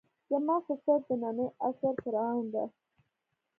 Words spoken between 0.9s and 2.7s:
د نني عصر فرعون ده.